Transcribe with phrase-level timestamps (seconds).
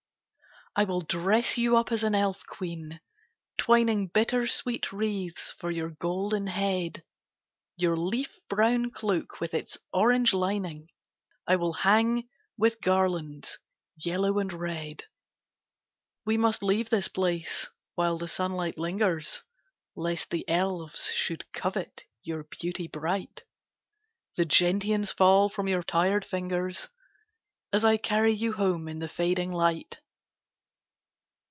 [0.73, 3.01] I will dress you up as an elf queen,
[3.57, 7.03] twining Bittersweet wreaths for your golden head.
[7.75, 10.87] Your leaf brown cloak with its orange lining
[11.45, 13.59] I will hang with garlands
[13.97, 15.03] yellow and red.
[16.25, 19.43] We must leave this place while the sunlight lingers
[19.97, 23.43] Lest the elves should covet your beauty bright.
[24.37, 26.87] The gentians fall from your tired fingers
[27.73, 29.97] As I carry you home in the fading light.